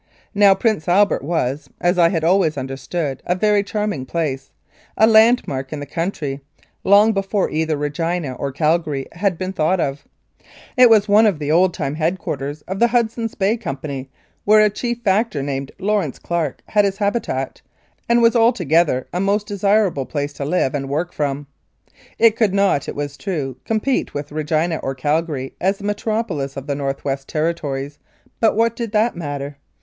[0.33, 4.49] Now, Prince Albert was, as I had always understood, a very charming place
[4.97, 6.41] a landmark in the country,
[6.83, 10.07] long before either Regina or Calgary had been thought of.
[10.75, 14.09] It was one of the old time head quarters of the Hudson's Bay Company,
[14.43, 17.61] where a chief factor named Lawrence Clarke had his habitat,
[18.09, 21.45] and was altogether a most desirable place to live in and work from.
[22.17, 26.65] It could not, it was true, compete with Regina or Calgary as the metropolis of
[26.65, 27.99] the North West Territories,
[28.39, 29.57] but what did that matter